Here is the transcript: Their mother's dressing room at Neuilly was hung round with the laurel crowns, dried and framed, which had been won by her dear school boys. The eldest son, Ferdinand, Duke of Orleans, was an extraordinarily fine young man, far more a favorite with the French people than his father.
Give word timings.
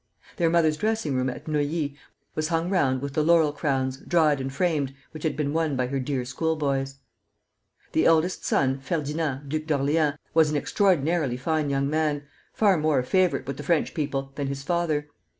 Their 0.37 0.49
mother's 0.49 0.77
dressing 0.77 1.13
room 1.13 1.29
at 1.29 1.47
Neuilly 1.47 1.95
was 2.33 2.47
hung 2.47 2.71
round 2.71 3.03
with 3.03 3.13
the 3.13 3.21
laurel 3.21 3.51
crowns, 3.53 3.97
dried 3.97 4.41
and 4.41 4.51
framed, 4.51 4.95
which 5.11 5.21
had 5.21 5.37
been 5.37 5.53
won 5.53 5.75
by 5.75 5.85
her 5.85 5.99
dear 5.99 6.25
school 6.25 6.55
boys. 6.55 6.95
The 7.91 8.05
eldest 8.07 8.43
son, 8.43 8.79
Ferdinand, 8.79 9.47
Duke 9.47 9.69
of 9.69 9.79
Orleans, 9.81 10.15
was 10.33 10.49
an 10.49 10.55
extraordinarily 10.57 11.37
fine 11.37 11.69
young 11.69 11.87
man, 11.87 12.23
far 12.51 12.79
more 12.79 12.97
a 12.97 13.03
favorite 13.03 13.45
with 13.45 13.57
the 13.57 13.61
French 13.63 13.93
people 13.93 14.31
than 14.33 14.47
his 14.47 14.63
father. 14.63 15.07